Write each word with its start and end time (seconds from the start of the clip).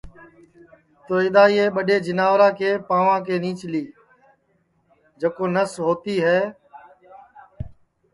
تو 1.05 1.13
اِدؔا 1.23 1.43
یہ 1.55 1.65
ٻڈؔے 1.75 1.97
جیناورا 2.05 2.49
کے 2.59 2.69
پاںؤا 2.87 3.17
کے 3.25 3.35
نیچلی 3.43 3.83
جکو 5.19 5.45
نس 5.55 5.71
ہوتی 5.85 6.15
ہے 6.25 6.39
نہ 6.43 6.49